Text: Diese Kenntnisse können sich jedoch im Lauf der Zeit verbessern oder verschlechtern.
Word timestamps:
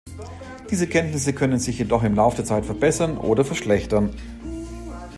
Diese 0.71 0.87
Kenntnisse 0.87 1.31
können 1.31 1.59
sich 1.59 1.77
jedoch 1.77 2.01
im 2.01 2.15
Lauf 2.15 2.33
der 2.33 2.43
Zeit 2.43 2.65
verbessern 2.65 3.19
oder 3.19 3.45
verschlechtern. 3.45 4.09